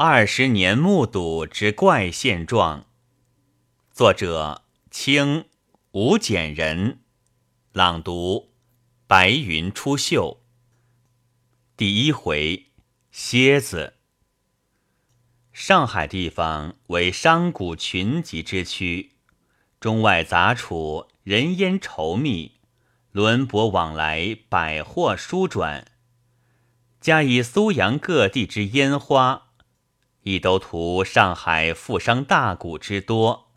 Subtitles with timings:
[0.00, 2.86] 二十年目睹之怪现状。
[3.90, 5.46] 作者：清
[5.90, 7.00] 吴简人。
[7.72, 8.52] 朗读：
[9.08, 10.38] 白云出岫。
[11.76, 12.66] 第一回，
[13.10, 13.94] 蝎子。
[15.52, 19.16] 上海地方为商贾群集之区，
[19.80, 22.60] 中外杂处，人烟稠密，
[23.10, 25.90] 轮舶往来，百货书转。
[27.00, 29.47] 加以苏阳各地之烟花，
[30.28, 33.48] 亦都图上海富商大贾之多，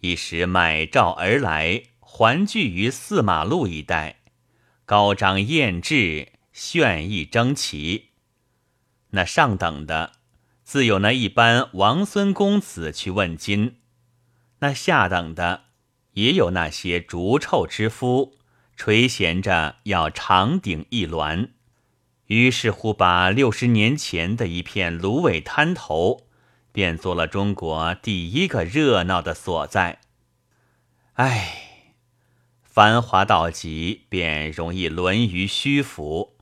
[0.00, 4.20] 一时买召而来，环聚于四马路一带，
[4.84, 8.10] 高张艳质，炫逸争奇。
[9.12, 10.12] 那上等的，
[10.62, 13.76] 自有那一般王孙公子去问津；
[14.58, 15.64] 那下等的，
[16.12, 18.36] 也有那些逐臭之夫，
[18.76, 21.52] 垂涎着要长顶一鸾。
[22.30, 26.28] 于是乎，把六十年前的一片芦苇滩头，
[26.70, 29.98] 变作了中国第一个热闹的所在。
[31.14, 31.82] 唉，
[32.62, 36.36] 繁华到极，便容易沦于虚浮。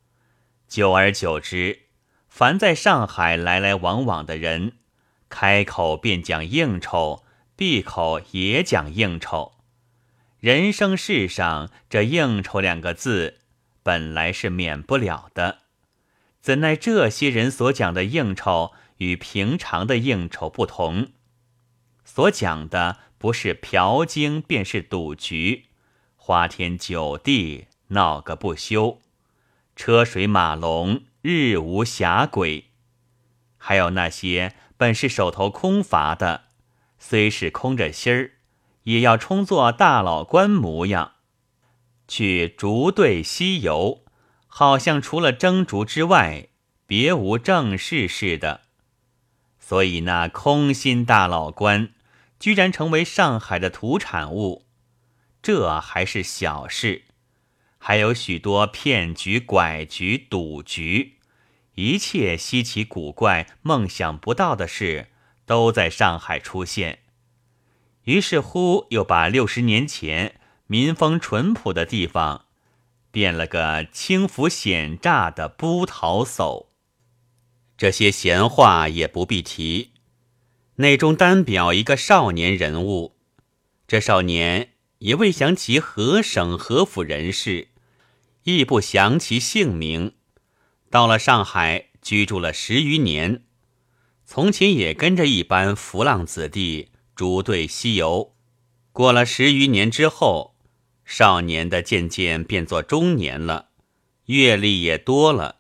[0.69, 1.85] 久而久之，
[2.29, 4.75] 凡在上海来来往往的人，
[5.31, 7.25] 开口便讲应酬，
[7.57, 9.53] 闭口也讲应酬。
[10.39, 13.39] 人生世上，这应酬两个字，
[13.83, 15.61] 本来是免不了的。
[16.41, 21.09] 怎奈这些人所讲的应酬与平常的应酬不同，
[22.05, 25.67] 所讲的不是嫖经，便是赌局，
[26.17, 29.01] 花天酒地，闹个不休，
[29.77, 32.65] 车水马龙，日无暇归。
[33.57, 36.45] 还有那些本是手头空乏的，
[36.99, 38.33] 虽是空着心儿，
[38.85, 41.13] 也要充作大老官模样，
[42.07, 44.05] 去逐队西游。
[44.59, 46.49] 好像除了蒸烛之外，
[46.85, 48.63] 别无正事似的。
[49.61, 51.91] 所以那空心大老官，
[52.41, 54.67] 居然成为上海的土产物，
[55.41, 57.05] 这还是小事。
[57.79, 61.19] 还有许多骗局、拐局、赌局，
[61.77, 65.07] 一切稀奇古怪、梦想不到的事，
[65.47, 66.99] 都在上海出现。
[68.07, 72.47] 于是乎，又把六十年前民风淳朴的地方。
[73.11, 76.67] 变了个轻浮险诈的波涛叟，
[77.77, 79.93] 这些闲话也不必提。
[80.77, 83.17] 内中单表一个少年人物，
[83.87, 87.69] 这少年也未详其何省何府人士，
[88.45, 90.15] 亦不详其姓名。
[90.91, 93.43] 到了上海居住了十余年，
[94.25, 98.35] 从前也跟着一班浮浪子弟逐队西游，
[98.93, 100.58] 过了十余年之后。
[101.11, 103.71] 少年的渐渐变作中年了，
[104.27, 105.57] 阅历也多了，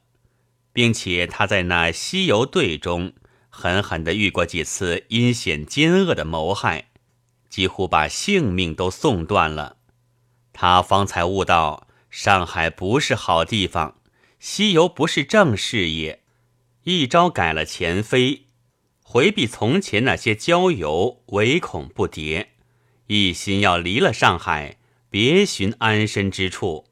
[0.74, 3.14] 并且他在那西游队中
[3.48, 6.90] 狠狠地遇过几次阴险奸恶的谋害，
[7.48, 9.78] 几乎把性命都送断了。
[10.52, 13.96] 他方才悟到上海不是好地方，
[14.38, 16.24] 西游不是正事业，
[16.84, 18.48] 一朝改了前非，
[19.02, 22.48] 回避从前那些郊游，唯恐不迭，
[23.06, 24.76] 一心要离了上海。
[25.10, 26.84] 别寻安身之处，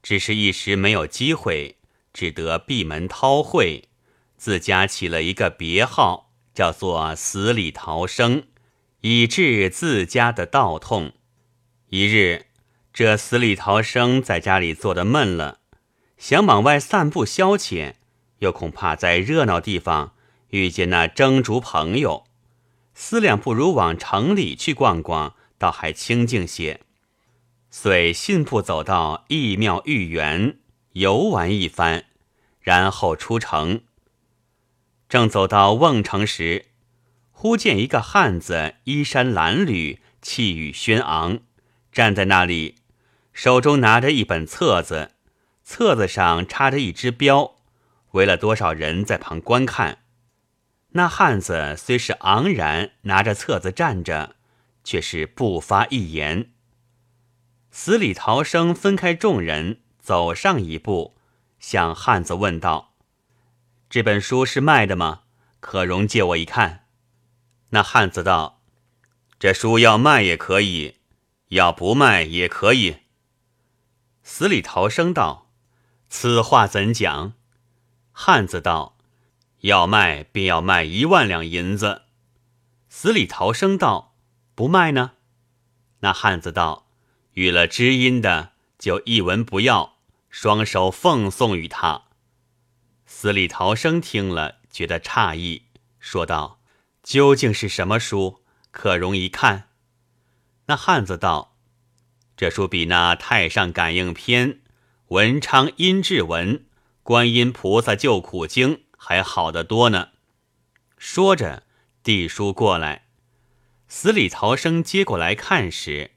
[0.00, 1.76] 只是一时没有机会，
[2.12, 3.82] 只得闭门韬晦，
[4.36, 8.44] 自家起了一个别号，叫做“死里逃生”，
[9.02, 11.14] 以治自家的道痛。
[11.88, 12.46] 一日，
[12.92, 15.58] 这死里逃生在家里坐得闷了，
[16.16, 17.94] 想往外散步消遣，
[18.38, 20.14] 又恐怕在热闹地方
[20.50, 22.24] 遇见那蒸竹朋友，
[22.94, 26.82] 思量不如往城里去逛逛，倒还清静些。
[27.70, 30.58] 遂信步走到义庙御园
[30.92, 32.04] 游玩一番，
[32.60, 33.82] 然后出城。
[35.08, 36.66] 正走到瓮城时，
[37.30, 41.40] 忽见一个汉子衣衫褴褛，气宇轩昂，
[41.92, 42.76] 站在那里，
[43.32, 45.12] 手中拿着一本册子，
[45.62, 47.56] 册子上插着一只标，
[48.12, 49.98] 围了多少人在旁观看。
[50.90, 54.36] 那汉子虽是昂然拿着册子站着，
[54.82, 56.52] 却是不发一言。
[57.78, 61.14] 死里逃生，分开众人，走上一步，
[61.60, 62.94] 向汉子问道
[63.90, 65.24] ：“这本书是卖的吗？
[65.60, 66.86] 可容借我一看？”
[67.70, 68.62] 那汉子道
[69.38, 70.96] ：“这书要卖也可以，
[71.48, 73.00] 要不卖也可以。”
[74.24, 75.50] 死里逃生道
[76.08, 77.34] ：“此话怎讲？”
[78.10, 78.96] 汉子道
[79.60, 82.04] ：“要卖便要卖一万两银子。”
[82.88, 84.14] 死里逃生道
[84.56, 85.12] ：“不卖呢？”
[86.00, 86.85] 那汉子道。
[87.36, 89.98] 遇了知音的，就一文不要，
[90.30, 92.04] 双手奉送与他。
[93.04, 95.64] 死里逃生听了，觉得诧异，
[96.00, 96.62] 说道
[97.04, 98.42] ：“究竟是什么书？
[98.70, 99.68] 可容一看？”
[100.68, 101.58] 那汉子道
[102.38, 104.48] ：“这书比那《太上感应篇》
[105.08, 106.54] 《文昌阴质文》
[107.02, 110.08] 《观音菩萨救苦经》还好得多呢。”
[110.96, 111.64] 说着，
[112.02, 113.04] 递书过来。
[113.88, 116.12] 死里逃生接过来看时，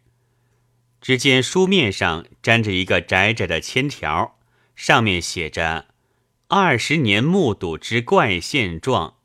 [1.01, 4.37] 只见书面上粘着一个窄窄的签条，
[4.75, 5.87] 上面写着
[6.49, 9.15] “二十年目睹之怪现状”。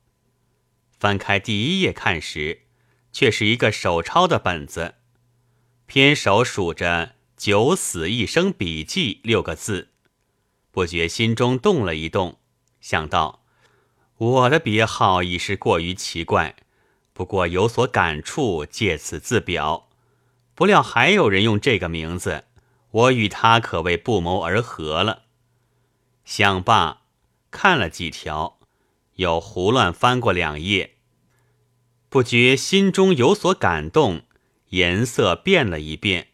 [0.98, 2.62] 翻开第一页看时，
[3.12, 4.94] 却是一个手抄的本子，
[5.86, 9.90] 偏手数着“九死一生笔记”六个字，
[10.70, 12.38] 不觉心中动了一动，
[12.80, 13.44] 想到
[14.16, 16.54] 我的别号已是过于奇怪，
[17.12, 19.90] 不过有所感触，借此自表。
[20.54, 22.44] 不料还有人用这个名字，
[22.90, 25.24] 我与他可谓不谋而合了。
[26.24, 27.02] 想罢，
[27.50, 28.58] 看了几条，
[29.16, 30.94] 又胡乱翻过两页。
[32.08, 34.22] 不觉心中有所感动，
[34.68, 36.28] 颜色变了一变。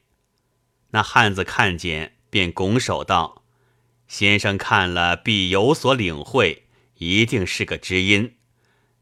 [0.90, 3.42] 那汉子看见，便拱手道
[4.06, 6.66] ：“先生看了必有所领会，
[6.96, 8.36] 一定是个知音。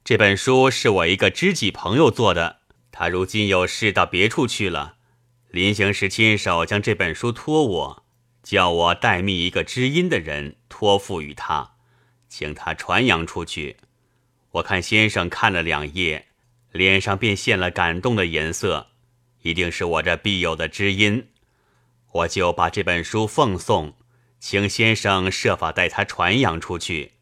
[0.05, 2.61] 这本书是我一个知己朋友做的，
[2.93, 4.98] 他如今有事到别处去了，
[5.51, 8.05] 临行时亲手将这本书托我，
[8.43, 11.75] 叫我代密一个知音的人托付于他，
[12.29, 13.77] 请他传扬出去。
[14.53, 16.25] 我看先生看了两页。”
[16.71, 18.89] 脸上便现了感动的颜色，
[19.41, 21.29] 一定是我这必有的知音，
[22.13, 23.95] 我就把这本书奉送，
[24.39, 27.13] 请先生设法带他传扬出去，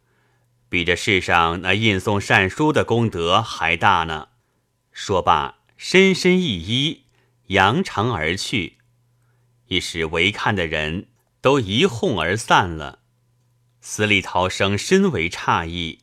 [0.69, 4.31] 比这世上那印送善书的功德还大呢。
[4.90, 7.02] 说罢，深深一揖，
[7.48, 8.78] 扬长而去，
[9.69, 11.08] 一时围看的人
[11.40, 13.00] 都一哄而散了。
[13.81, 16.00] 死里逃生深为诧异，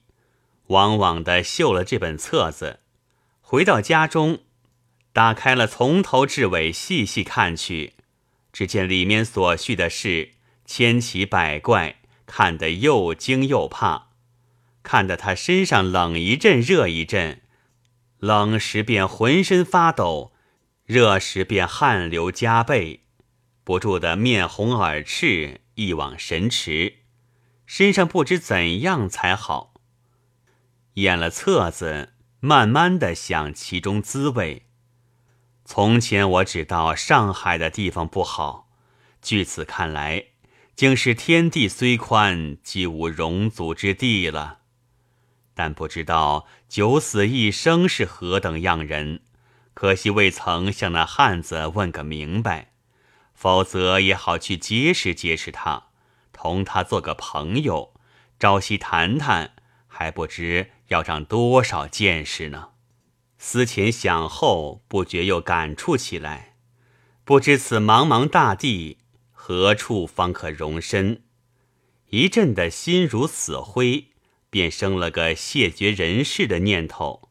[0.67, 2.79] 往往的嗅了这本册子。
[3.41, 4.39] 回到家中，
[5.11, 7.93] 打开了，从头至尾细细看去，
[8.53, 10.31] 只见里面所叙的事
[10.65, 14.07] 千奇百怪，看得又惊又怕，
[14.81, 17.41] 看得他身上冷一阵热一阵，
[18.19, 20.31] 冷时便浑身发抖，
[20.85, 23.01] 热时便汗流浃背，
[23.63, 26.99] 不住的面红耳赤，一往神驰，
[27.65, 29.73] 身上不知怎样才好。
[30.95, 32.09] 演了册子。
[32.45, 34.67] 慢慢的想其中滋味。
[35.63, 38.69] 从前我只道上海的地方不好，
[39.21, 40.25] 据此看来，
[40.75, 44.59] 竟是天地虽宽，既无容足之地了。
[45.53, 49.21] 但不知道九死一生是何等样人，
[49.73, 52.73] 可惜未曾向那汉子问个明白，
[53.33, 55.87] 否则也好去结识结识他，
[56.31, 57.93] 同他做个朋友，
[58.39, 59.53] 朝夕谈谈，
[59.87, 60.71] 还不知。
[60.89, 62.69] 要长多少见识呢？
[63.39, 66.55] 思前想后，不觉又感触起来。
[67.23, 68.99] 不知此茫茫大地，
[69.31, 71.23] 何处方可容身？
[72.09, 74.09] 一阵的心如死灰，
[74.51, 77.29] 便生了个谢绝人世的念头。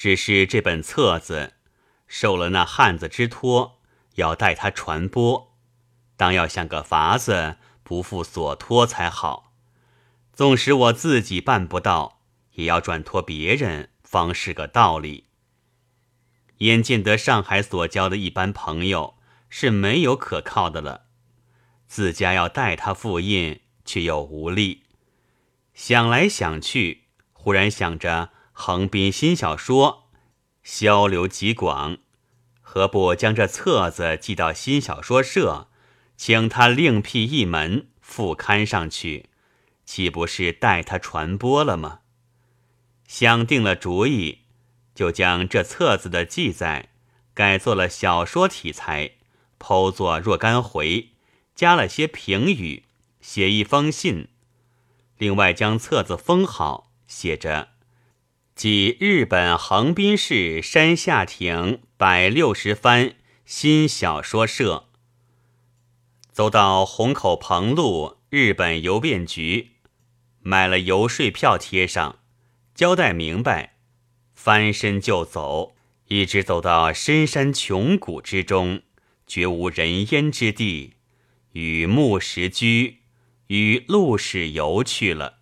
[0.00, 1.52] 只是这本册子，
[2.08, 3.82] 受了那汉子之托，
[4.14, 5.54] 要代他传播，
[6.16, 9.52] 当要想个法子，不负所托才好。
[10.32, 12.22] 纵使我自己办不到。
[12.52, 15.26] 也要转托别人，方是个道理。
[16.58, 19.18] 眼见得上海所交的一般朋友
[19.50, 21.08] 是没有可靠的了，
[21.86, 24.84] 自家要代他复印，却又无力。
[25.74, 27.04] 想来想去，
[27.34, 28.30] 忽然想着
[28.62, 30.10] 横滨新小说
[30.62, 31.96] 销流极广，
[32.60, 35.68] 何不将这册子寄到新小说社，
[36.14, 39.30] 请他另辟一门副刊上去，
[39.86, 42.00] 岂不是代他传播了吗？
[43.08, 44.40] 想定了主意，
[44.94, 46.90] 就将这册子的记载
[47.32, 49.12] 改做了小说题材，
[49.58, 51.12] 剖作若干回，
[51.54, 52.84] 加了些评语，
[53.22, 54.28] 写一封信。
[55.16, 57.69] 另外将册子封好，写着
[58.54, 63.14] “即日本横滨市山下町百六十番
[63.44, 64.88] 新小说社”。
[66.30, 69.72] 走到虹口棚路日本邮便局，
[70.40, 72.20] 买了邮税票，贴上。
[72.74, 73.76] 交代明白，
[74.32, 75.74] 翻身就走，
[76.06, 78.82] 一直走到深山穷谷之中，
[79.26, 80.94] 绝无人烟之地，
[81.52, 83.00] 与木石居，
[83.48, 85.39] 与陆氏游去了。